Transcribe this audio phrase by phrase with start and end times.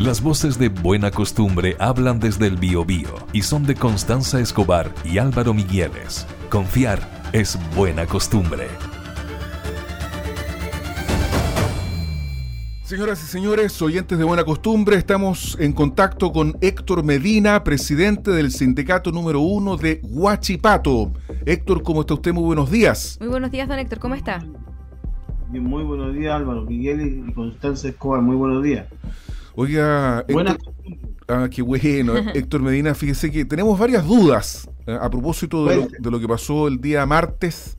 [0.00, 5.16] Las voces de Buena Costumbre hablan desde el Biobío y son de Constanza Escobar y
[5.16, 6.26] Álvaro Migueles.
[6.50, 7.00] Confiar
[7.32, 8.66] es buena costumbre.
[12.82, 18.50] Señoras y señores, oyentes de buena costumbre, estamos en contacto con Héctor Medina, presidente del
[18.50, 21.14] sindicato número uno de Huachipato.
[21.46, 22.34] Héctor, ¿cómo está usted?
[22.34, 23.16] Muy buenos días.
[23.18, 24.44] Muy buenos días, don Héctor, ¿cómo está?
[25.48, 28.86] muy buenos días, Álvaro Miguel y Constanza Escobar, muy buenos días.
[29.58, 30.58] Oiga, Héctor,
[31.28, 32.14] ah, qué bueno.
[32.34, 36.28] Héctor Medina, fíjese que tenemos varias dudas eh, a propósito de lo, de lo que
[36.28, 37.78] pasó el día martes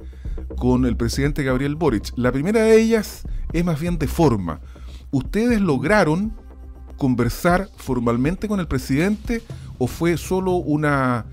[0.57, 2.11] con el presidente Gabriel Boric.
[2.15, 3.23] La primera de ellas
[3.53, 4.59] es más bien de forma.
[5.11, 6.33] ¿Ustedes lograron
[6.97, 9.43] conversar formalmente con el presidente
[9.77, 11.27] o fue solo una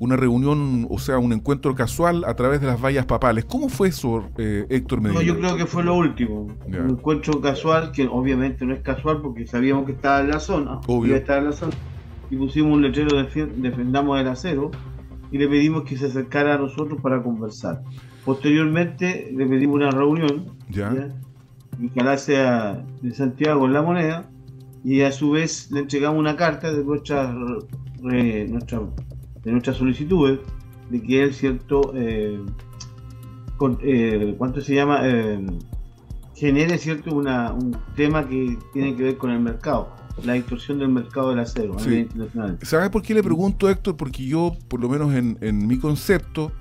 [0.00, 3.44] una reunión, o sea, un encuentro casual a través de las vallas papales.
[3.44, 5.20] ¿Cómo fue eso, eh, Héctor Medina?
[5.20, 6.48] No, yo creo que fue lo último.
[6.66, 10.80] Un encuentro casual, que obviamente no es casual porque sabíamos que estaba en la zona.
[10.86, 11.14] Obvio.
[11.14, 11.74] Estaba en la zona.
[12.30, 14.70] Y pusimos un letrero de Defendamos el Acero
[15.30, 17.82] y le pedimos que se acercara a nosotros para conversar.
[18.24, 20.46] Posteriormente le pedimos una reunión.
[20.70, 20.94] Ya.
[21.94, 22.16] ¿ya?
[22.16, 24.30] sea de Santiago en la moneda
[24.82, 27.34] y a su vez le entregamos una carta de nuestra,
[28.00, 28.80] nuestra
[29.44, 30.40] de nuestras solicitudes
[30.90, 32.40] de que él, cierto, eh,
[33.82, 35.00] eh, ¿cuánto se llama?
[35.04, 35.46] Eh,
[36.34, 40.88] genere, cierto, una, un tema que tiene que ver con el mercado, la distorsión del
[40.88, 42.58] mercado del acero a nivel internacional.
[42.62, 43.96] ¿Sabes por qué le pregunto, Héctor?
[43.96, 46.52] Porque yo, por lo menos en, en mi concepto,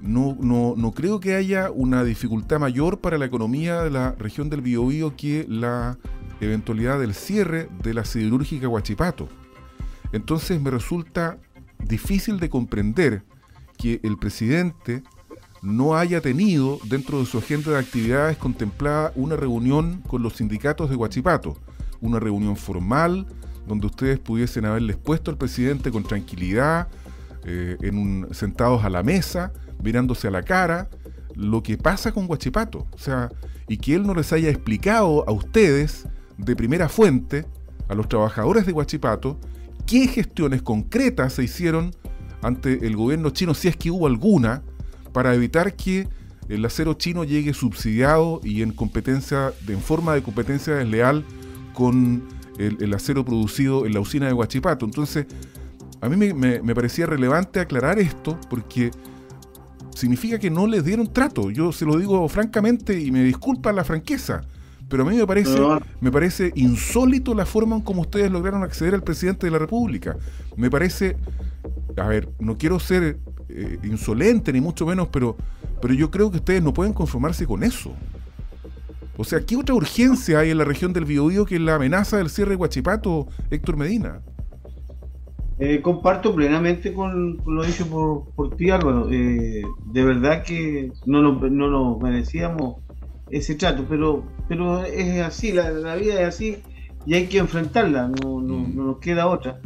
[0.00, 4.48] no, no, no, creo que haya una dificultad mayor para la economía de la región
[4.48, 5.98] del Biobío que la
[6.40, 9.28] eventualidad del cierre de la siderúrgica Huachipato.
[10.12, 11.38] Entonces me resulta
[11.82, 13.22] difícil de comprender
[13.78, 15.02] que el presidente
[15.62, 20.90] no haya tenido dentro de su agenda de actividades contemplada una reunión con los sindicatos
[20.90, 21.56] de Huachipato,
[22.00, 23.26] una reunión formal
[23.66, 26.88] donde ustedes pudiesen haberles puesto al presidente con tranquilidad,
[27.44, 30.88] eh, en un, sentados a la mesa, mirándose a la cara,
[31.34, 32.86] lo que pasa con Huachipato.
[32.92, 33.30] O sea,
[33.68, 36.06] y que él no les haya explicado a ustedes
[36.38, 37.46] de primera fuente,
[37.88, 39.38] a los trabajadores de Huachipato,
[39.86, 41.94] qué gestiones concretas se hicieron
[42.42, 44.62] ante el gobierno chino, si es que hubo alguna,
[45.12, 46.08] para evitar que
[46.48, 51.24] el acero chino llegue subsidiado y en competencia, en forma de competencia desleal
[51.72, 52.24] con
[52.58, 54.84] el, acero producido en la usina de Huachipato.
[54.84, 55.26] Entonces,
[56.00, 58.90] a mí me, parecía relevante aclarar esto porque
[59.94, 61.50] significa que no les dieron trato.
[61.50, 64.42] Yo se lo digo francamente y me disculpa la franqueza.
[64.92, 65.58] Pero a mí me parece,
[66.02, 70.18] me parece insólito la forma en cómo ustedes lograron acceder al presidente de la República.
[70.54, 71.16] Me parece,
[71.96, 75.34] a ver, no quiero ser eh, insolente ni mucho menos, pero,
[75.80, 77.94] pero yo creo que ustedes no pueden conformarse con eso.
[79.16, 82.28] O sea, ¿qué otra urgencia hay en la región del Biobío que la amenaza del
[82.28, 84.20] cierre de Huachipato, Héctor Medina?
[85.58, 89.10] Eh, comparto plenamente con, lo dicho por, por ti, Álvaro.
[89.10, 92.82] Eh, de verdad que no no nos merecíamos
[93.32, 96.58] ese trato, pero, pero es así, la, vida es así
[97.06, 98.76] y hay que enfrentarla, no, mm.
[98.76, 99.58] nos queda otra.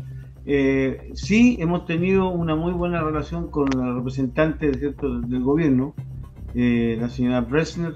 [0.47, 5.23] Eh, sí, hemos tenido una muy buena relación con la representante ¿cierto?
[5.23, 5.93] del gobierno,
[6.55, 7.95] eh, la señora Bresner.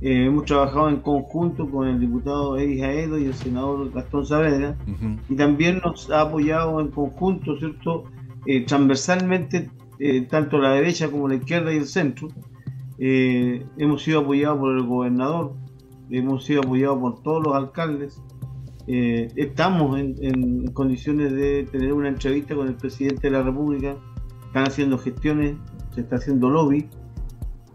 [0.00, 4.76] Eh, hemos trabajado en conjunto con el diputado Eddie Jaedo y el senador Gastón Saavedra,
[5.28, 8.04] y también nos ha apoyado en conjunto, ¿cierto?
[8.68, 9.68] transversalmente,
[10.30, 12.28] tanto la derecha como la izquierda y el centro,
[12.98, 15.54] hemos sido apoyados por el gobernador,
[16.10, 18.20] hemos sido apoyados por todos los alcaldes.
[18.86, 23.96] Eh, estamos en, condiciones de tener una entrevista con el presidente de la República.
[24.46, 25.56] Están haciendo gestiones,
[25.94, 26.88] se está haciendo lobby.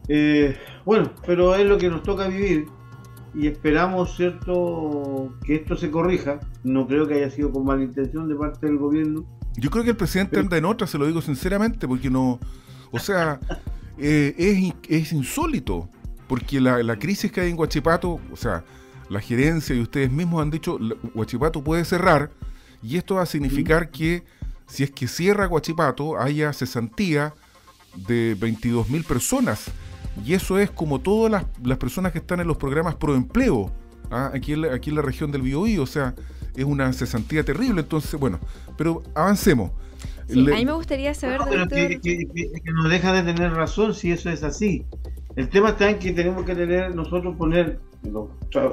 [0.07, 2.66] Eh, bueno, pero es lo que nos toca vivir
[3.34, 6.40] y esperamos, ¿cierto?, que esto se corrija.
[6.63, 9.25] No creo que haya sido con mala intención de parte del gobierno.
[9.57, 12.40] Yo creo que el presidente anda en otra, se lo digo sinceramente, porque no.
[12.91, 13.40] O sea,
[13.97, 15.90] eh, es, insólito,
[16.28, 18.63] porque la, crisis que hay en Huachipato, o sea,
[19.10, 20.80] la gerencia y ustedes mismos han dicho,
[21.13, 22.31] Huachipato puede cerrar,
[22.81, 24.24] y esto va a significar que
[24.68, 27.33] si es que cierra Huachipato, haya cesantía
[28.07, 29.66] de 22 mil personas.
[30.24, 33.72] Y eso es como todas las, personas que están en los programas pro empleo,
[34.10, 34.31] ¿ah?
[34.33, 36.16] aquí, en la, aquí en la región del Biobío, o sea,
[36.56, 37.81] es una cesantía terrible.
[37.81, 38.39] Entonces, bueno,
[38.77, 39.72] pero avancemos
[40.30, 41.39] a mí me gustaría saber...
[41.50, 42.00] pero que,
[42.74, 44.86] nos deja de tener razón si eso es así.
[45.36, 48.30] El tema está en que tenemos que tener, nosotros poner, los,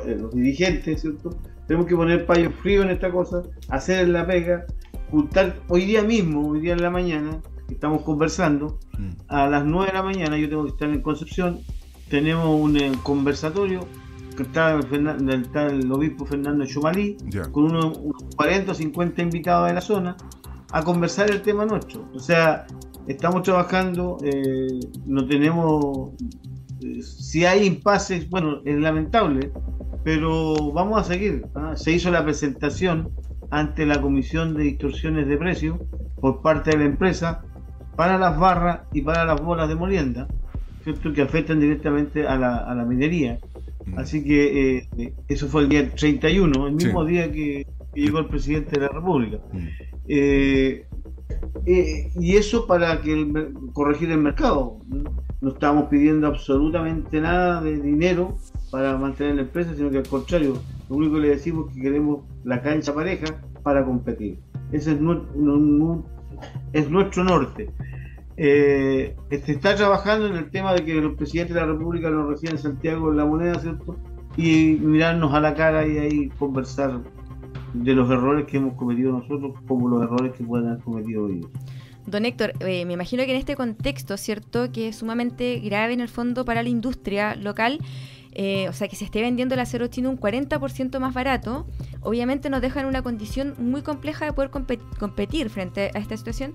[0.07, 1.31] eh, los dirigentes, ¿cierto?
[1.67, 4.67] Tenemos que poner payo frío en esta cosa, hacer la pega,
[5.11, 9.11] juntar hoy día mismo, hoy día en la mañana, estamos conversando, mm.
[9.29, 11.61] a las 9 de la mañana yo tengo que estar en Concepción,
[12.09, 13.87] tenemos un eh, conversatorio
[14.41, 17.17] está el, obispo Fernando Chumalí,
[17.51, 17.99] con unos,
[18.37, 20.17] 40 o 50 invitados de la zona,
[20.71, 22.09] a conversar el tema nuestro.
[22.15, 22.67] O sea,
[23.07, 26.11] estamos trabajando, eh, no tenemos,
[27.03, 29.51] si hay impases, bueno, es lamentable,
[30.05, 31.47] pero vamos a seguir.
[31.55, 31.75] ¿ah?
[31.77, 33.11] Se hizo la presentación
[33.51, 35.79] ante la Comisión de Distorsiones de Precios
[36.21, 37.43] por parte de la empresa
[37.97, 40.27] para las barras y para las bolas de molienda,
[40.85, 41.13] ¿cierto?
[41.13, 43.39] que afectan directamente a la, a la minería.
[43.87, 43.99] Mm.
[43.99, 48.81] Así que eh, eso fue el día 31, el mismo día que, llegó el presidente
[48.81, 49.39] de la República.
[49.53, 49.67] Mm.
[50.09, 50.87] Eh,
[51.67, 53.31] eh, y eso para que
[53.73, 54.79] corregir el mercado.
[55.43, 58.39] No estamos pidiendo absolutamente nada de dinero
[58.71, 60.55] para mantener la empresa, sino que al contrario,
[60.89, 63.27] lo único que le decimos es que queremos la cancha pareja
[63.63, 64.39] para competir.
[64.71, 64.99] Ese es,
[66.73, 67.71] es nuestro norte.
[68.37, 72.29] Eh, se está trabajando en el tema de que los presidentes de la República nos
[72.29, 73.97] reciban en Santiago en la moneda, ¿cierto?
[74.37, 77.01] Y mirarnos a la cara y ahí conversar
[77.75, 81.51] de los errores que hemos cometido nosotros como los errores que pueden haber cometido ellos.
[82.07, 84.73] Don Héctor, eh, me imagino que en este contexto, ¿cierto?
[84.73, 87.79] Que es sumamente grave en el fondo para la industria local,
[88.35, 91.67] eh, o sea, que se esté vendiendo el acero chino un 40% más barato,
[92.01, 96.53] obviamente nos deja en una condición muy compleja de poder competir frente a esta situación.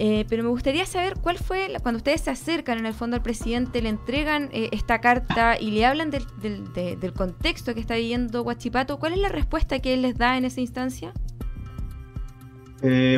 [0.00, 3.22] Eh, pero me gustaría saber cuál fue, cuando ustedes se acercan en el fondo al
[3.22, 8.42] presidente, le entregan eh, esta carta y le hablan del, del, contexto que está viviendo
[8.42, 11.12] Huachipato, ¿cuál es la respuesta que él les da en esa instancia?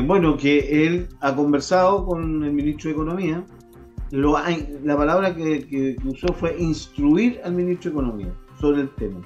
[0.06, 3.44] Bueno, que él ha conversado con el ministro de Economía,
[4.10, 9.20] la palabra que, usó fue instruir al ministro de Economía sobre el tema.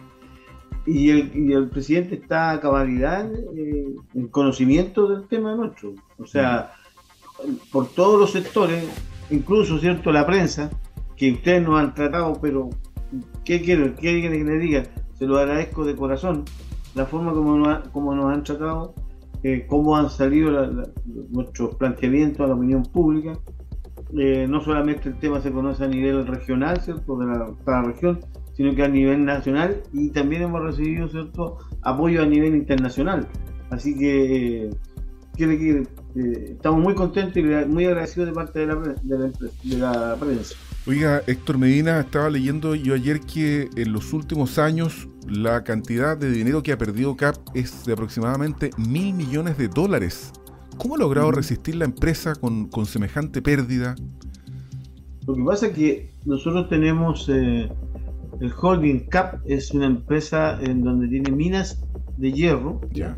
[0.86, 5.94] Y el, presidente está a cabalidad eh, en conocimiento del tema nuestro.
[6.18, 6.72] O sea,
[7.72, 8.84] por todos los sectores,
[9.30, 10.70] incluso cierto la prensa,
[11.16, 12.68] que ustedes nos han tratado, pero
[13.44, 14.84] ¿qué quieren, ¿Qué que les diga?
[15.14, 16.44] Se lo agradezco de corazón.
[16.94, 18.94] La forma como nos, como nos han tratado,
[19.44, 20.50] eh, cómo han salido
[21.30, 23.38] nuestros planteamientos a la opinión pública
[24.16, 27.16] eh, no solamente el tema se conoce a nivel regional, ¿cierto?
[27.16, 28.20] De la, región,
[28.52, 31.58] sino que a nivel nacional y también hemos recibido, ¿cierto?
[31.82, 33.26] Apoyo a nivel internacional.
[33.70, 34.70] Así que,
[35.36, 35.90] eh,
[36.50, 40.54] estamos muy contentos y muy agradecidos de parte de la, de la, prensa.
[40.86, 46.30] Oiga, Héctor Medina, estaba leyendo yo ayer que en los últimos años la cantidad de
[46.30, 50.30] dinero que ha perdido CAP es de aproximadamente mil millones de dólares.
[50.76, 53.94] ¿Cómo ha logrado resistir la empresa con, semejante pérdida?
[55.26, 57.70] Lo que pasa es que nosotros tenemos eh,
[58.42, 61.82] el Holding Cap, es una empresa en donde tiene minas
[62.18, 62.82] de hierro.
[62.92, 63.16] Ya.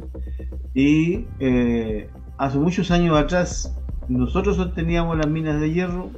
[0.72, 2.08] Y eh,
[2.38, 3.74] hace muchos años atrás
[4.08, 6.12] nosotros sosteníamos las minas de hierro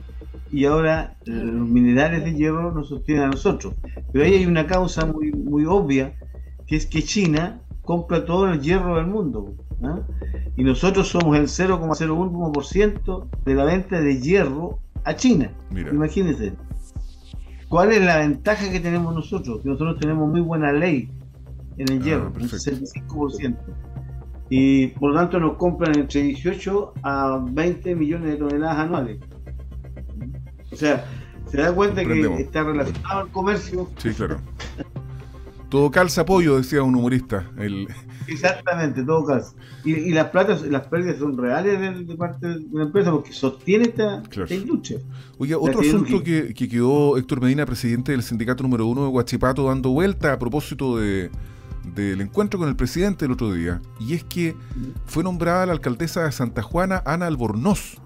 [0.50, 3.74] y ahora eh, los minerales de hierro nos sostienen a nosotros.
[4.12, 6.14] Pero ahí hay una causa muy, muy obvia,
[6.66, 9.54] que es que China compra todo el hierro del mundo.
[9.82, 10.00] ¿ah?
[10.56, 15.52] Y nosotros somos el 0,01% de la venta de hierro a China.
[15.70, 16.52] Imagínense.
[17.68, 19.60] ¿Cuál es la ventaja que tenemos nosotros?
[19.62, 21.10] Que nosotros tenemos muy buena ley
[21.76, 23.56] en el ah, hierro, un 65%.
[24.50, 29.18] Y por lo tanto nos compran entre 18 a 20 millones de toneladas anuales.
[30.78, 31.04] O sea,
[31.50, 33.90] se da cuenta que está relacionado al comercio.
[33.96, 34.38] Sí, claro.
[35.68, 37.50] Todo calza apoyo, decía un humorista.
[37.58, 37.88] El...
[38.28, 39.54] Exactamente, todo calza.
[39.84, 44.22] Y, las platas, las pérdidas son reales de, parte de la empresa porque sostiene esta,
[44.54, 45.00] industria.
[45.38, 49.90] Oye, otro asunto que, quedó Héctor Medina, presidente del sindicato número uno de Huachipato, dando
[49.90, 51.28] vuelta a propósito de,
[51.92, 54.54] del encuentro con el presidente el otro día, y es que
[55.06, 57.98] fue nombrada la alcaldesa de Santa Juana, Ana Albornoz,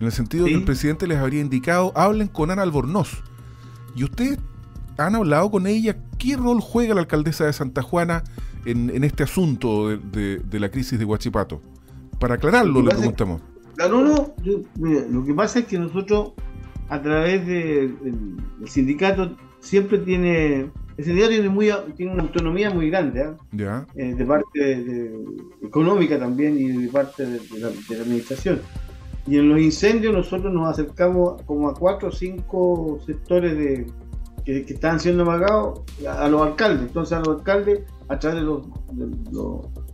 [0.00, 3.22] en el sentido que el presidente les habría indicado, hablen con Ana Albornoz.
[3.94, 4.38] Y ustedes
[4.96, 8.24] han hablado con ella, ¿qué rol juega la alcaldesa de Santa Juana
[8.64, 11.60] en, este asunto de, la crisis de Huachipato?
[12.18, 13.42] Para aclararlo, le preguntamos.
[13.76, 14.34] Claro, no,
[15.10, 16.32] lo que pasa es que nosotros,
[16.88, 17.96] a través del
[18.66, 20.70] sindicato, siempre tiene.
[20.96, 23.84] El sindicato tiene, muy, tiene una autonomía muy grande, ¿eh?
[23.94, 25.12] Eh, de parte
[25.62, 28.60] económica también y de parte de, la, administración.
[29.26, 33.86] Y en los incendios nosotros nos acercamos como a cuatro o cinco sectores de,
[34.44, 36.88] que, están siendo amagados a, los alcaldes.
[36.88, 38.62] Entonces a los alcaldes, a través de los,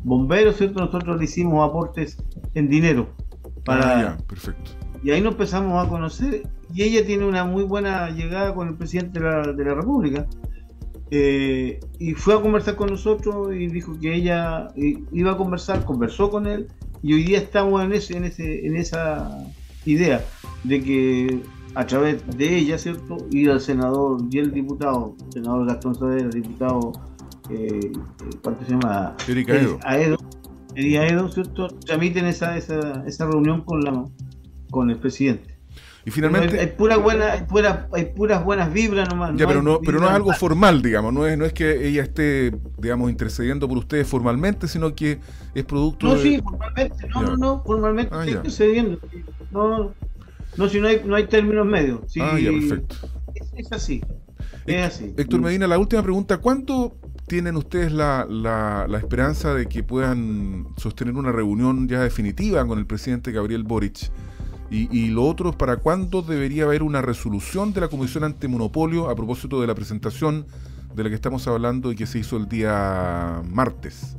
[0.05, 0.81] bomberos, ¿cierto?
[0.81, 2.17] nosotros le hicimos aportes
[2.55, 3.09] en dinero.
[3.65, 4.71] Para, ah, perfecto.
[5.03, 6.43] Y ahí nos empezamos a conocer
[6.73, 10.27] y ella tiene una muy buena llegada con el presidente de la, República.
[11.11, 16.31] Eh, y fue a conversar con nosotros y dijo que ella iba a conversar, conversó
[16.31, 16.67] con él
[17.03, 19.47] y hoy día estamos en, ese, en, ese, en esa
[19.85, 20.25] idea
[20.65, 21.43] de que
[21.77, 23.19] a través de ella, ¿cierto?
[23.31, 26.93] Ir al senador y el diputado, senador Gastón Saavedra, diputado,
[27.51, 27.93] eh,
[28.43, 29.15] ¿cuánto se llama?
[29.29, 29.79] Erika Edo.
[29.85, 30.17] Aedo.
[30.75, 31.69] Erika Edo, ¿cierto?
[31.69, 34.05] Tramiten esa, esa, esa reunión con, la,
[34.71, 35.56] con el presidente.
[36.07, 36.59] Y finalmente.
[36.61, 39.33] Hay, pura buena, hay, pura, hay puras buenas vibras nomás.
[39.37, 41.13] Ya, no pero, no, pero no es algo formal, digamos.
[41.13, 45.19] No es, no es que ella esté, digamos, intercediendo por ustedes formalmente, sino que
[45.53, 46.23] es producto No, de.
[46.23, 47.29] sí, formalmente, no, Ya.
[47.31, 49.01] no, no, formalmente Ah, estoy intercediendo.
[49.51, 49.93] No,
[50.57, 52.01] no, si no hay, no hay términos medios.
[52.07, 52.97] Sí, Ah, ya, perfecto.
[53.35, 54.01] Es, es así.
[54.65, 55.13] Es así.
[55.17, 56.39] Héctor Medina, la última pregunta.
[56.39, 56.97] ¿Cuándo
[57.27, 62.79] tienen ustedes la, la, la esperanza de que puedan sostener una reunión ya definitiva con
[62.79, 64.09] el presidente Gabriel Boric?
[64.71, 69.15] Y, y lo otro, ¿para cuándo debería haber una resolución de la Comisión Antimonopolio a
[69.15, 70.45] propósito de la presentación
[70.95, 74.17] de la que estamos hablando y que se hizo el día martes?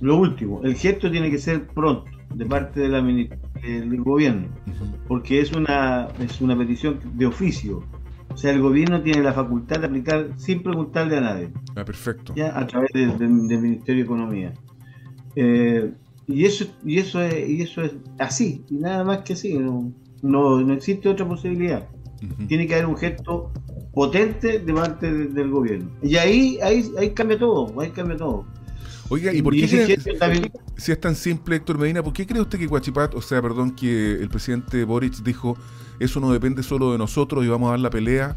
[0.00, 3.28] Lo último, el gesto tiene que ser pronto de parte de la mini-
[3.62, 4.48] del gobierno,
[5.08, 7.82] porque es una, es una petición de oficio.
[8.32, 11.50] O sea, el gobierno tiene la facultad de aplicar sin preguntarle a nadie.
[11.76, 12.32] Ah, perfecto.
[12.34, 14.52] ya a través de- de- del Ministerio de Economía.
[15.36, 15.92] Eh,
[16.26, 19.92] y eso y eso es y eso es así y nada más que así no,
[20.22, 21.86] no, no existe otra posibilidad
[22.22, 22.46] Ujú.
[22.46, 23.52] tiene que haber un gesto
[23.92, 28.44] potente de parte de- del gobierno y ahí ahí ahí cambia todo ahí cambia todo
[29.10, 32.40] Oiga, ¿y por qué cree- también- si es tan simple, Héctor Medina, ¿por qué cree
[32.40, 35.58] usted que Guachipat, o sea, perdón, que el presidente Boric dijo,
[36.00, 38.34] eso no depende solo de nosotros y vamos a dar la pelea?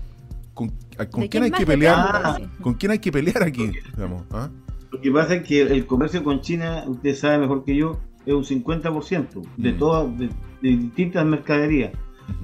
[0.53, 1.95] ¿Con, a- con ¿De quién hay que pelear?
[1.97, 2.37] Ah.
[2.61, 3.71] ¿Con quién hay que pelear aquí?
[3.95, 4.49] Digamos, ¿ah?
[4.91, 8.33] Lo que pasa es que el comercio con China usted sabe mejor que yo es
[8.33, 9.77] un 50% de Mm.
[9.77, 10.27] todas de,
[10.61, 11.91] de distintas mercaderías.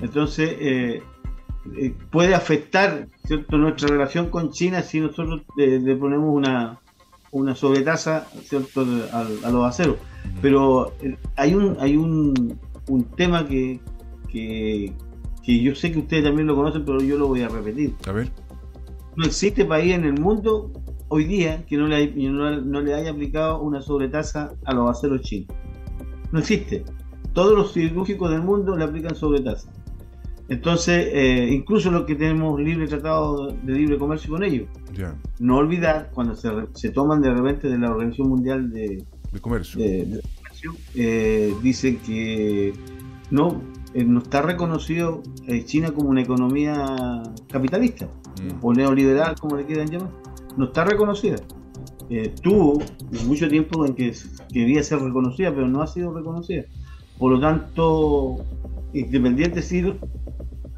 [0.01, 1.01] Entonces, eh,
[1.77, 3.57] eh, puede afectar ¿cierto?
[3.57, 6.79] nuestra relación con China si nosotros le ponemos una,
[7.31, 8.85] una sobretasa ¿cierto?
[9.11, 9.97] A, a los aceros.
[10.41, 12.57] Pero eh, hay un hay un,
[12.87, 13.79] un tema que,
[14.29, 14.93] que,
[15.43, 17.93] que yo sé que ustedes también lo conocen, pero yo lo voy a repetir.
[18.07, 18.29] A ver.
[19.15, 20.71] No existe país en el mundo
[21.13, 24.89] hoy día que no le, hay- no, no le haya aplicado una sobretasa a los
[24.89, 25.47] aceros chinos.
[26.31, 26.83] No existe.
[27.33, 29.69] Todos los siderúrgicos del mundo le aplican sobretasa.
[30.49, 34.67] Entonces, eh, incluso los que tenemos libre tratado de libre comercio con ellos.
[35.39, 39.79] No olvidar cuando se, toman de repente de la Organización Mundial de, de comercio.
[39.81, 42.73] de- de Comercio, eh, dicen que
[43.31, 43.61] no,
[43.93, 45.21] eh, no está reconocido
[45.65, 48.07] China como una economía capitalista
[48.41, 48.65] Mm.
[48.65, 50.09] o neoliberal, como le quieran llamar,
[50.57, 51.37] no está reconocida.
[52.09, 52.81] Eh, tuvo
[53.25, 54.13] mucho tiempo en que
[54.51, 56.63] quería ser reconocida, pero no ha sido reconocida.
[57.17, 58.37] Por lo tanto,
[58.93, 59.81] independiente sí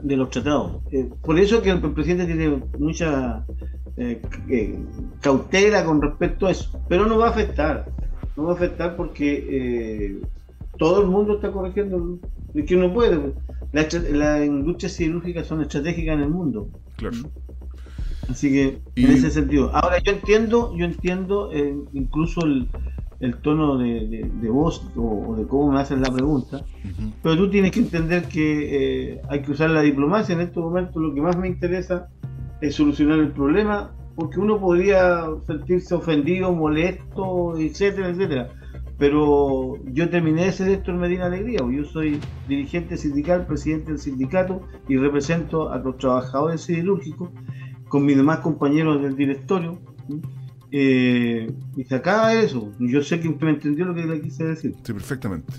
[0.01, 0.81] de los tratados.
[0.91, 3.43] Eh, por eso que el presidente tiene mucha
[3.97, 4.77] eh, eh,
[5.21, 7.85] cautela con respecto a eso, pero no va a afectar.
[8.37, 10.21] No va a afectar porque
[10.77, 12.19] todo el mundo está corrigiendo.
[12.53, 13.33] Es que no puede.
[13.71, 16.67] Las estra- las industrias siderúrgicas son estratégicas en el mundo.
[16.97, 17.15] Claro.
[18.29, 19.71] Así que Y- en ese sentido.
[19.73, 22.67] Ahora yo entiendo, yo entiendo eh, incluso el,
[23.19, 26.61] el tono de, de- de voz o, o de cómo me hacen la pregunta,
[27.21, 30.33] pero tú tienes que entender que eh, hay que usar la diplomacia.
[30.33, 32.07] En estos momentos lo que más me interesa
[32.61, 38.49] es solucionar el problema, porque uno podría sentirse ofendido, molesto, etcétera, etcétera.
[38.97, 42.17] Pero yo terminé de ser Héctor Medina Alegría, yo soy
[42.47, 47.29] dirigente sindical, presidente del sindicato y represento a los trabajadores siderúrgicos
[47.95, 49.79] con mis demás compañeros del directorio.
[50.69, 52.73] Eh, y se acaba eso.
[52.77, 54.75] Yo sé que usted me entendió lo que le quise decir.
[54.83, 55.53] Sí, perfectamente.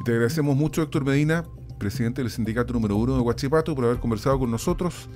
[0.00, 1.44] Y te agradecemos mucho, Héctor Medina,
[1.76, 5.08] presidente del sindicato número uno de Huachipato, por haber conversado con nosotros.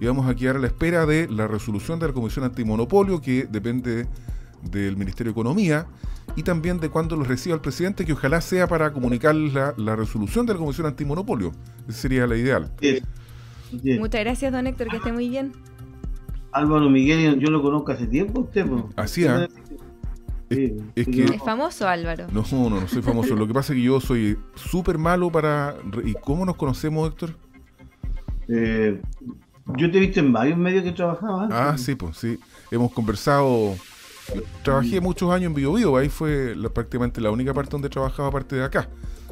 [0.00, 3.44] Y vamos a quedar a la espera de la resolución de la Comisión Antimonopolio, que
[3.44, 4.06] depende
[4.70, 5.86] del Ministerio de Economía,
[6.34, 9.96] y también de cuándo los reciba el presidente, que ojalá sea para comunicarles la, la
[9.96, 11.52] resolución de la Comisión Antimonopolio.
[11.86, 12.72] Esa sería la ideal.
[12.80, 13.04] Bien.
[13.82, 13.98] Bien.
[14.00, 15.52] Muchas gracias, don Héctor, que esté muy bien.
[16.52, 18.66] Álvaro Miguel, yo lo conozco hace tiempo, usted.
[18.66, 18.82] pues.
[18.96, 19.46] Así, ¿ah?
[20.50, 22.26] Sí, es sí, que- Es famoso, Álvaro.
[22.32, 23.36] No, no, no soy famoso.
[23.36, 25.76] Lo que pasa es que yo soy súper malo para...
[26.04, 27.36] ¿Y cómo nos conocemos, Héctor?
[28.48, 29.00] eh,
[29.76, 31.44] yo te he visto en varios medios que trabajaba.
[31.44, 31.56] antes.
[31.56, 32.36] Ah, sí, pues sí.
[32.72, 33.76] Hemos conversado.
[34.64, 38.28] Trabajé muchos años en Bio, Bio ahí fue la- prácticamente la única parte donde trabajaba
[38.28, 38.88] aparte de acá.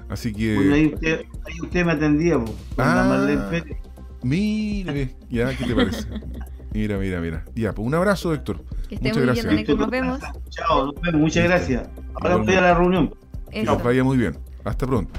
[0.09, 3.09] Así Bueno, ahí que, usted, ahí usted me atendía, pues, con la Ah.
[3.09, 3.77] Marlene Pérez.
[4.23, 6.07] mire, ya, ¿qué te parece?
[6.73, 7.45] Mira, mira, mira.
[7.55, 8.63] Ya, pues un abrazo, Héctor.
[8.89, 9.47] Que esté Muchas muy gracias.
[9.47, 9.79] bien, Héctor.
[9.79, 10.21] Nos vemos.
[10.51, 11.49] Chao, nos vemos, muchas Listo.
[11.49, 11.89] gracias.
[12.15, 13.15] Ahora a la reunión.
[13.51, 14.39] Que les vaya muy bien.
[14.65, 15.13] Hasta pronto.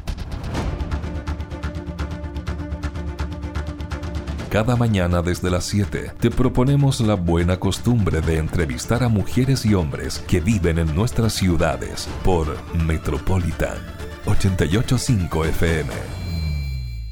[4.50, 9.76] Cada mañana desde las 7 te proponemos la buena costumbre de entrevistar a mujeres y
[9.76, 13.78] hombres que viven en nuestras ciudades por Metropolitan
[14.26, 16.29] 885 FM.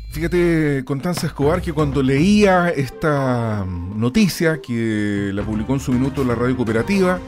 [0.10, 6.34] Fíjate, Constanza Escobar, que cuando leía esta noticia que la publicó en su minuto la
[6.34, 7.20] radio cooperativa,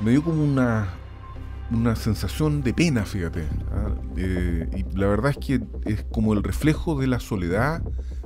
[0.00, 0.88] me dio como una,
[1.70, 3.44] una sensación de pena, fíjate.
[3.72, 3.94] ¿ah?
[4.16, 7.82] y la verdad es que es como el reflejo de la soledad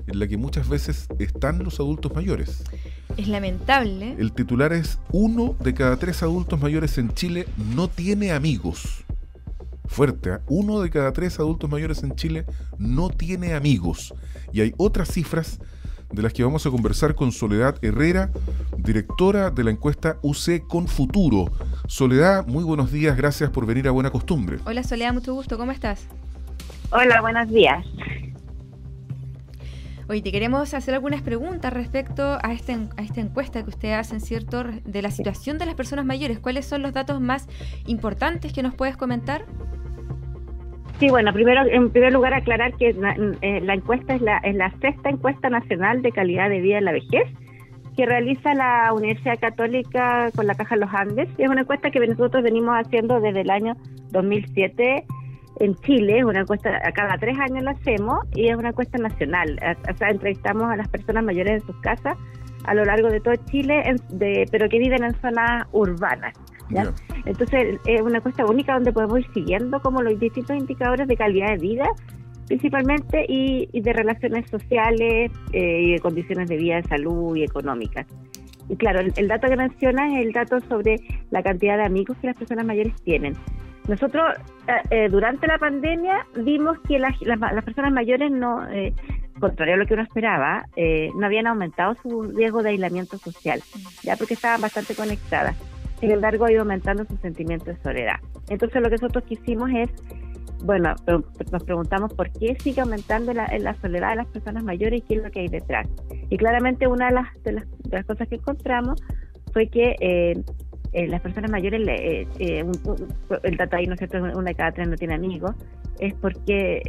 [0.06, 2.64] en la que muchas veces están los adultos mayores.
[3.16, 4.16] Es lamentable.
[4.18, 9.04] El titular es uno de cada tres adultos mayores en Chile no tiene amigos.
[9.90, 10.40] Fuerte, ¿ah?
[10.46, 12.46] uno de cada tres adultos mayores en Chile
[12.78, 14.14] no tiene amigos.
[14.52, 15.58] Y hay otras cifras
[16.12, 18.30] de las que vamos a conversar con Soledad Herrera,
[18.78, 21.50] directora de la encuesta UC con Futuro.
[21.88, 24.58] Soledad, muy buenos días, gracias por venir a Buena Costumbre.
[24.64, 26.06] Hola Soledad, mucho gusto, ¿cómo estás?
[26.92, 27.84] Hola, buenos días.
[30.08, 34.20] Hoy te queremos hacer algunas preguntas respecto a esta, a esta encuesta que ustedes hacen,
[34.20, 36.38] ¿cierto?, de la situación de las personas mayores.
[36.38, 37.48] ¿Cuáles son los datos más
[37.86, 39.46] importantes que nos puedes comentar?
[41.00, 44.70] Sí, bueno, primero, en primer lugar, aclarar que la, eh, encuesta es la, es la
[44.82, 47.24] sexta encuesta nacional de calidad de vida en la vejez
[47.96, 51.28] que realiza la Universidad Católica con la Caja de los Andes.
[51.38, 53.76] Es una encuesta que nosotros venimos haciendo desde el año
[54.10, 55.04] 2007
[55.60, 59.58] en Chile, es una encuesta, cada tres años la hacemos y es una encuesta nacional.
[59.90, 62.16] O sea, entrevistamos a las personas mayores en sus casas
[62.64, 66.34] a lo largo de todo Chile, de, pero que viven en zonas urbanas.
[67.24, 71.50] Entonces, es una encuesta única donde podemos ir siguiendo como los distintos indicadores de calidad
[71.50, 71.88] de vida,
[72.46, 78.06] principalmente, y, de relaciones sociales eh, y de condiciones de vida, de salud y económicas.
[78.68, 80.96] Y claro, el, el dato que menciona es el dato sobre
[81.30, 83.34] la cantidad de amigos que las personas mayores tienen.
[83.88, 84.24] Nosotros
[84.68, 87.18] eh, eh, durante la pandemia vimos que las,
[87.64, 88.94] personas mayores no, eh,
[89.40, 93.60] contrario a lo que uno esperaba, eh, no habían aumentado su riesgo de aislamiento social,
[94.02, 95.56] ya porque estaban bastante conectadas.
[96.00, 98.16] Sin embargo, ha ido aumentando su sentimiento de soledad.
[98.48, 99.90] Entonces, lo que nosotros quisimos es,
[100.64, 100.94] bueno,
[101.52, 105.14] nos preguntamos por qué sigue aumentando la, la soledad de las personas mayores y qué
[105.16, 105.86] es lo que hay detrás.
[106.30, 107.52] Y claramente una de las, de
[107.90, 109.02] las, cosas que encontramos
[109.52, 110.42] fue que eh,
[110.92, 112.64] eh, las personas mayores, eh, eh,
[113.44, 115.54] el dato ahí, ¿no es cierto?, una de cada tres no tiene amigos,
[116.00, 116.82] es porque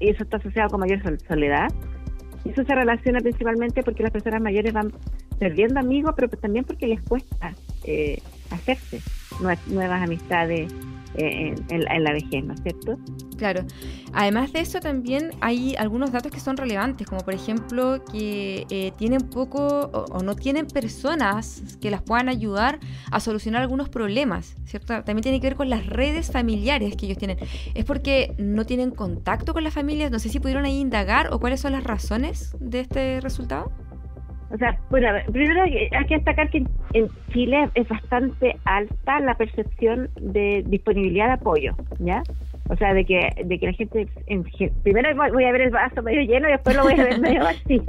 [0.00, 1.68] eso está asociado con mayor soledad.
[2.44, 4.92] Y eso se relaciona principalmente porque las personas mayores van
[5.38, 7.52] perdiendo amigos, pero también porque les cuesta
[8.50, 9.00] hacerse
[9.68, 10.72] nuevas amistades
[11.14, 12.98] en, la vejez, ¿no es cierto?
[13.36, 13.64] Claro.
[14.12, 18.92] Además de eso, también hay algunos datos que son relevantes, como por ejemplo que eh,
[18.96, 22.78] tienen poco o, no tienen personas que las puedan ayudar
[23.10, 25.02] a solucionar algunos problemas, ¿cierto?
[25.04, 27.38] También tiene que ver con las redes familiares que ellos tienen.
[27.74, 30.10] ¿Es porque no tienen contacto con las familias?
[30.10, 33.72] No sé si pudieron ahí indagar o cuáles son las razones de este resultado.
[34.52, 40.10] O sea, bueno, primero hay que destacar que en Chile es bastante alta la percepción
[40.20, 42.22] de disponibilidad de apoyo, ¿ya?
[42.68, 44.06] O sea, de que, de que la gente,
[44.82, 47.42] primero voy a ver el vaso medio lleno y después lo voy a ver medio
[47.42, 47.82] vacío,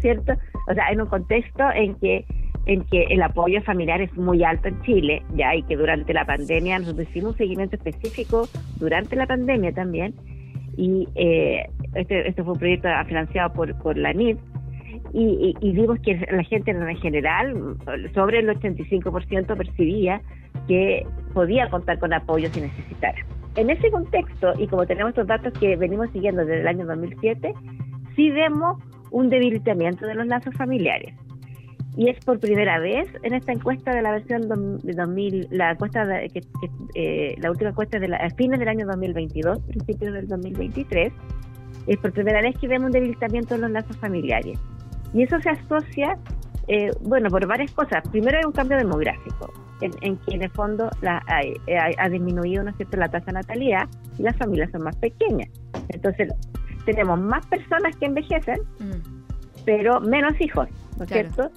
[0.00, 0.32] ¿cierto?
[0.68, 2.24] O sea, en un contexto en que
[2.66, 6.24] en que el apoyo familiar es muy alto en Chile, ya, y que durante la
[6.24, 8.48] pandemia nosotros hicimos un seguimiento específico
[8.80, 10.14] durante la pandemia también,
[10.76, 14.36] y eh, este, este fue un proyecto financiado por, por la NID,
[15.18, 17.76] y, vimos que la gente en general,
[18.14, 20.20] sobre el 85% percibía
[20.68, 23.24] que podía contar con apoyo si necesitara.
[23.54, 27.54] En ese contexto, y como tenemos estos datos que venimos siguiendo desde el año 2007,
[28.14, 28.78] sí vemos
[29.10, 31.14] un debilitamiento de los lazos familiares.
[31.96, 34.42] Y es por primera vez en esta encuesta de la versión
[34.82, 36.42] de 2000, la encuesta que,
[36.94, 41.10] eh, la última encuesta de la, fines del año 2022, principios del 2023,
[41.86, 44.58] es por primera vez que vemos un debilitamiento de los lazos familiares.
[45.14, 46.18] Y eso se asocia,
[46.68, 48.06] eh, bueno, por varias cosas.
[48.10, 52.76] Primero hay un cambio demográfico, en, que en el fondo la, ha, disminuido, ¿no es
[52.76, 53.88] cierto?, la tasa de natalidad
[54.18, 55.48] y las familias son más pequeñas.
[55.88, 56.32] Entonces,
[56.84, 59.64] tenemos más personas que envejecen, mm.
[59.64, 61.50] pero menos hijos, ¿no es cierto?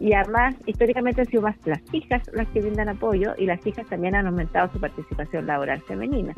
[0.00, 3.86] Y además, históricamente han sido más las hijas las que brindan apoyo y las hijas
[3.88, 6.34] también han aumentado su participación laboral femenina.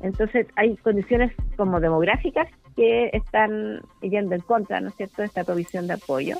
[0.00, 5.44] Entonces, hay condiciones como demográficas que están yendo en contra, ¿no es cierto?, de esta
[5.44, 6.36] provisión de apoyo.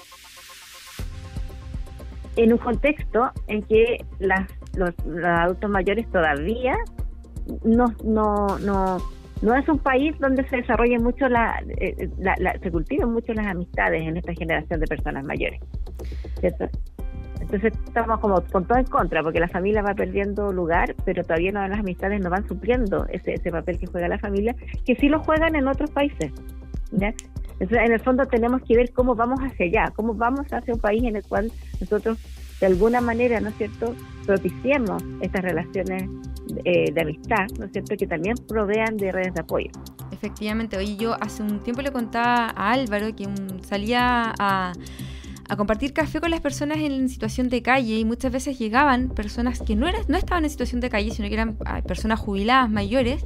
[2.37, 4.95] En un contexto en que las, los,
[5.25, 6.77] adultos mayores todavía
[7.65, 8.99] no, no, no,
[9.43, 12.09] no es un país donde se desarrollen mucho la, eh,
[12.63, 15.61] se cultiven mucho las amistades en esta generación de personas mayores.
[16.41, 16.69] ¿cierto?
[17.51, 21.51] Entonces estamos como con todo en contra, porque la familia va perdiendo lugar, pero todavía
[21.51, 24.55] no, las amistades no van supliendo ese, ese papel que juega la familia,
[24.87, 26.33] que sí lo juegan en otros países.
[26.93, 30.81] Entonces, en el fondo tenemos que ver cómo vamos hacia allá, cómo vamos hacia un
[30.81, 32.19] país en el cual nosotros
[32.61, 36.09] de alguna manera, ¿no es cierto?, propiciemos estas relaciones
[36.65, 39.71] eh, de amistad, ¿no es cierto?, que también provean de redes de apoyo.
[40.13, 43.27] Efectivamente, oye, yo hace un tiempo le contaba a Álvaro que
[43.63, 44.73] salía a,
[45.51, 49.61] a compartir café con las personas en situación de calle y muchas veces llegaban personas
[49.61, 52.71] que no, eran, no estaban en situación de calle, sino que eran ah, personas jubiladas
[52.71, 53.25] mayores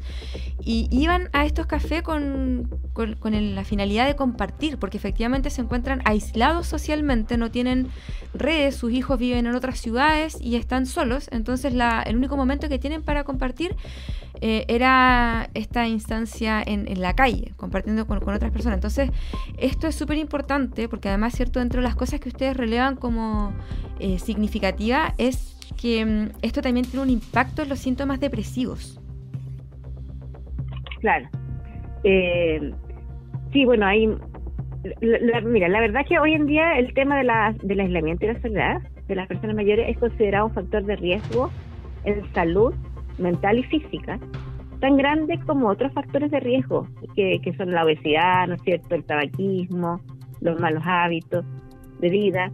[0.58, 6.00] y iban a estos cafés con, con, la finalidad de compartir, porque efectivamente se encuentran
[6.06, 7.88] aislados socialmente, no tienen
[8.32, 12.70] redes, sus hijos viven en otras ciudades y están solos, entonces la, el único momento
[12.70, 13.76] que tienen para compartir
[14.40, 18.78] eh, era esta instancia en, en, la calle, compartiendo con, con otras personas.
[18.78, 19.10] Entonces,
[19.58, 23.52] esto es súper importante porque además, cierto, dentro de las cosas que ustedes relevan como
[23.98, 29.00] eh, significativa es que mm, esto también tiene un impacto en los síntomas depresivos.
[31.00, 31.28] Claro.
[32.04, 32.72] Eh,
[33.52, 34.08] sí, bueno, hay...
[35.44, 38.40] mira, la verdad que hoy en día el tema de la, del aislamiento y la
[38.40, 41.50] soledad de las personas mayores es considerado un factor de riesgo
[42.04, 42.74] en salud
[43.18, 44.18] mental y física
[44.80, 48.94] tan grande como otros factores de riesgo, que, que son la obesidad, ¿no es cierto?,
[48.94, 50.00] el tabaquismo,
[50.40, 51.44] los malos hábitos
[52.10, 52.50] vida.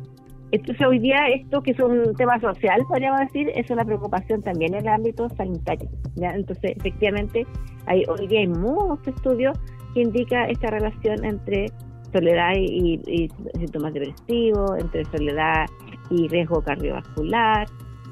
[0.53, 4.75] Entonces hoy día esto que es un tema social, podríamos decir, es una preocupación también
[4.75, 5.89] en el ámbito sanitario.
[6.17, 7.47] Entonces efectivamente
[7.87, 9.57] hay, hoy día hay muchos estudios
[9.95, 11.67] que indican esta relación entre
[12.13, 15.67] soledad y, síntomas depresivos, entre soledad
[16.11, 17.67] y riesgo cardiovascular,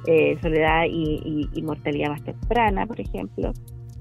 [0.06, 3.52] eh, soledad y, mortalidad más temprana, por ejemplo.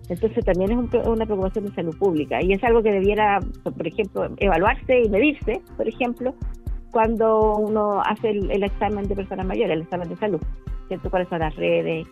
[0.09, 4.29] Entonces también es una preocupación de salud pública y es algo que debiera, por ejemplo,
[4.37, 6.33] evaluarse y medirse, por ejemplo,
[6.97, 10.41] cuando uno hace el, examen de personas mayores, el examen de salud,
[10.87, 11.11] ¿cierto?
[11.11, 12.07] ¿Cuáles son las redes?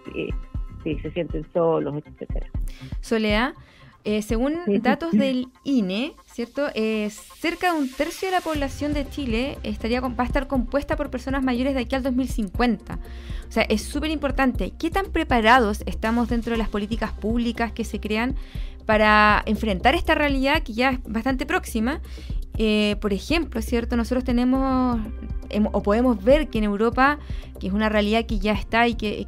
[0.84, 2.46] si se sienten solos, etcétera.
[3.02, 3.56] Soledad,
[4.04, 6.68] eh, según datos del INE, ¿cierto?
[6.76, 10.96] Eh, cerca de un tercio de la población de Chile estaría, va a estar compuesta
[10.96, 13.00] por personas mayores de aquí al 2050.
[13.50, 14.72] O sea, es súper importante.
[14.78, 18.36] ¿Qué tan preparados estamos dentro de las políticas públicas que se crean
[18.86, 22.02] para enfrentar esta realidad que ya es bastante próxima
[22.58, 23.96] eh, por ejemplo, ¿cierto?
[23.98, 25.00] Nosotros tenemos
[25.72, 27.20] o podemos ver que en Europa,
[27.60, 29.26] que es una realidad que ya está y que,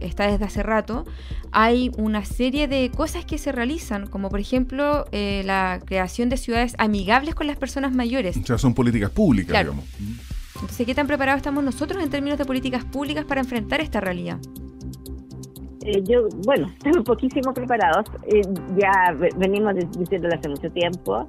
[0.00, 1.04] está desde hace rato,
[1.52, 6.36] hay una serie de cosas que se realizan, como por ejemplo eh, la creación de
[6.36, 8.36] ciudades amigables con las personas mayores.
[8.36, 9.84] O sea, son políticas públicas, digamos.
[10.54, 14.38] Entonces, ¿qué tan preparados estamos nosotros en términos de políticas públicas para enfrentar esta realidad?
[15.82, 18.06] Eh, yo, bueno, estamos poquísimo preparados.
[18.76, 21.28] ya venimos diciéndolo hace mucho tiempo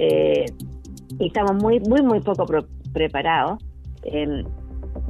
[0.00, 0.46] eh,
[1.18, 2.46] y estamos muy, muy, muy poco
[2.92, 3.62] preparados.
[4.04, 4.44] Em,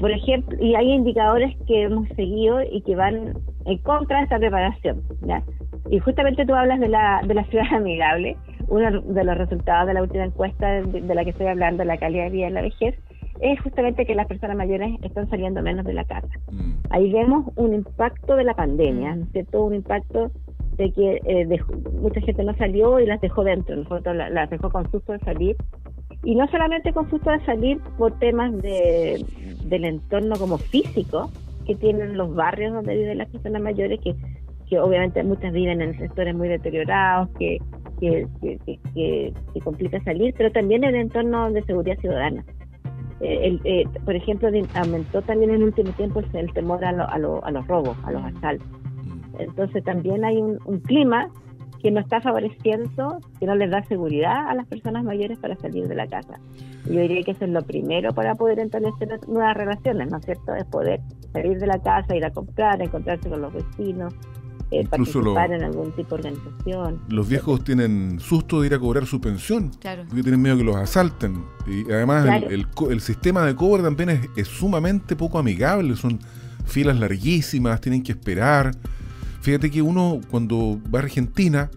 [0.01, 3.35] por ejemplo, y hay indicadores que hemos seguido y que van
[3.67, 5.03] en contra de esta preparación.
[5.23, 5.43] ¿ya?
[5.91, 8.37] Y justamente tú hablas de la, de la ciudad amigable.
[8.69, 12.25] Uno de los resultados de la última encuesta de, la que estoy hablando, la calidad
[12.25, 12.97] de vida en la vejez,
[13.41, 16.29] es justamente que las personas mayores están saliendo menos de la casa.
[16.51, 16.73] Mm.
[16.91, 19.65] Ahí vemos un impacto de la pandemia, ¿no es cierto?
[19.65, 20.31] Un impacto
[20.81, 21.47] de que eh,
[22.01, 25.57] mucha gente no salió y las dejó dentro, nosotros las dejó con susto de salir.
[26.25, 29.23] Y no solamente con susto de salir por temas de,
[29.65, 31.31] del entorno como físico
[31.67, 34.15] que tienen los barrios donde viven las personas mayores, que,
[34.71, 37.59] que obviamente muchas viven en sectores muy deteriorados, que,
[38.01, 38.27] que,
[38.95, 42.43] que, complica salir, pero también el entorno de seguridad ciudadana.
[43.21, 47.15] Eh, el, eh, por ejemplo, aumentó también en el último tiempo el, temor a, a,
[47.15, 47.19] a
[47.51, 48.81] los robos, a los asaltos.
[49.39, 51.29] Entonces también hay un, clima
[51.83, 55.89] que no está favoreciendo, que no les da seguridad a las personas mayores para salir
[55.89, 56.39] de la casa.
[56.87, 60.55] Yo diría que eso es lo primero para poder establecer nuevas relaciones, ¿no es cierto?
[60.55, 61.01] Es poder
[61.33, 64.15] salir de la casa, ir a comprar, encontrarse con los vecinos,
[64.73, 67.01] eh, participar en algún tipo de organización.
[67.09, 70.77] Los viejos tienen susto de ir a cobrar su pensión, porque tienen miedo que los
[70.77, 71.45] asalten.
[71.67, 76.21] Y además el, sistema de cobro también es, es sumamente poco amigable, son
[76.67, 78.71] filas larguísimas, tienen que esperar.
[79.41, 81.71] Fíjate que uno cuando va a Argentina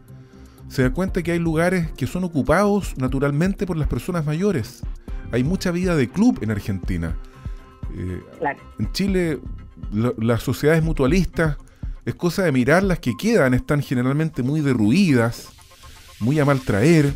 [0.68, 4.82] se da cuenta que hay lugares que son ocupados naturalmente por las personas mayores.
[5.32, 7.16] Hay mucha vida de club en Argentina.
[7.96, 8.22] Eh,
[8.80, 9.40] en Chile
[9.92, 11.58] las sociedades mutualistas
[12.06, 15.50] es cosa de mirar las que quedan, están generalmente muy derruidas,
[16.20, 17.14] muy a mal traer.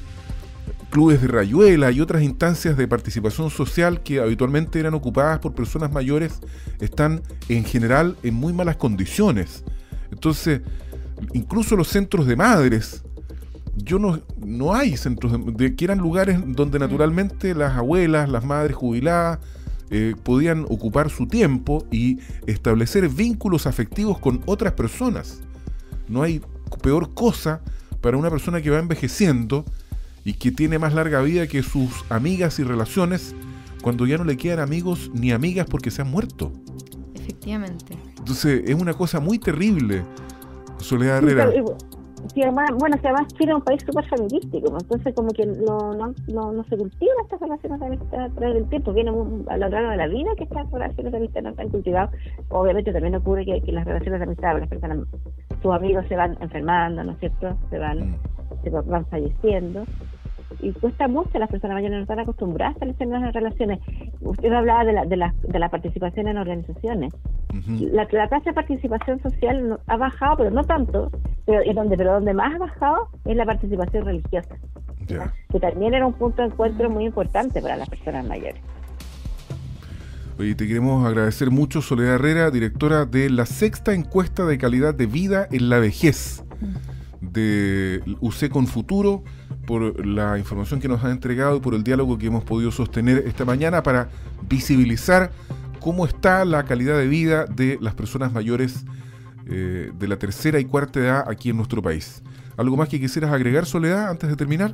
[0.89, 5.91] Clubes de rayuela y otras instancias de participación social que habitualmente eran ocupadas por personas
[5.91, 6.39] mayores
[6.79, 9.63] están en general en muy malas condiciones
[10.17, 10.62] entonces,
[11.34, 13.03] incluso los centros de madres,
[13.75, 18.75] yo no, no hay centros de, que eran lugares donde naturalmente las abuelas, las madres
[18.75, 19.38] jubiladas,
[19.91, 25.41] eh, podían ocupar su tiempo y establecer vínculos afectivos con otras personas.
[26.08, 26.41] No hay
[26.82, 27.62] peor cosa
[28.01, 29.65] para una persona que va envejeciendo
[30.25, 33.36] y que tiene más larga vida que sus amigas y relaciones
[33.84, 36.51] cuando ya no le quedan amigos ni amigas porque se han muerto.
[37.28, 37.98] Efectivamente.
[38.18, 40.04] Entonces es una cosa muy terrible,
[40.78, 41.52] Soledad Herrera.
[42.34, 45.46] Sí, además, bueno, que además Chile es un país súper familiístico, pues, entonces como que
[45.46, 49.12] no, no, no, no se cultivan estas relaciones de amistad a través del tiempo, viene
[49.12, 52.10] a lo largo de la vida que estas relaciones de amistad no están cultivadas.
[52.50, 54.98] Obviamente también ocurre que, las relaciones de amistad, las personas,
[55.62, 57.56] sus amigos se van enfermando, ¿no es cierto?
[57.70, 58.16] Se van, mm.
[58.63, 59.86] se van falleciendo
[60.60, 63.80] y cuesta mucho, las personas mayores no están acostumbradas a las relaciones.
[64.22, 67.13] Usted hablaba de la, de la, de la participación en organizaciones.
[67.80, 71.12] la, la, tasa de participación social ha bajado, pero no tanto,
[71.46, 74.56] pero donde, pero donde más ha bajado es la participación religiosa,
[75.08, 78.62] que también era un punto de encuentro muy importante para las personas mayores.
[80.39, 85.08] Oye, te queremos agradecer mucho, Soledad Herrera, directora de la sexta encuesta de calidad de
[85.08, 86.43] vida en la vejez
[87.22, 89.24] de UC con Futuro
[89.67, 93.23] por la información que nos ha entregado y por el diálogo que hemos podido sostener
[93.27, 94.08] esta mañana para
[94.47, 95.30] visibilizar
[95.82, 98.86] cómo está la calidad de vida de las personas mayores
[99.45, 102.23] eh, de la tercera y cuarta edad aquí en nuestro país.
[102.56, 104.73] ¿Algo más que quisieras agregar, Soledad, antes de terminar?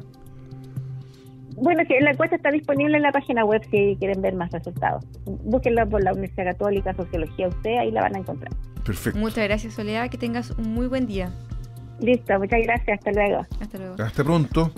[1.56, 5.04] Bueno, que la encuesta está disponible en la página web si quieren ver más resultados.
[5.26, 8.52] Búsquenla por la Universidad Católica, Sociología UC, ahí la van a encontrar.
[8.86, 9.20] Perfecto.
[9.20, 10.10] Muchas gracias, Soledad.
[10.10, 11.32] Que tengas un muy buen día.
[12.00, 13.00] Listo, muchas gracias.
[13.00, 13.46] Hasta luego.
[13.60, 13.96] Hasta luego.
[14.04, 14.72] Hasta pronto.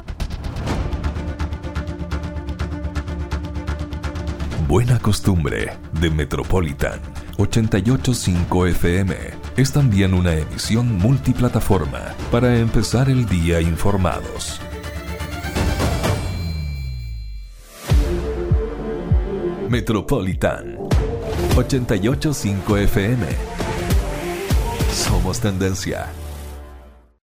[4.67, 6.99] Buena costumbre de Metropolitan
[7.37, 9.15] 885 FM
[9.57, 14.59] es también una emisión multiplataforma para empezar el día informados.
[19.69, 20.77] Metropolitan
[21.57, 23.25] 885 FM.
[24.91, 26.07] Somos tendencia.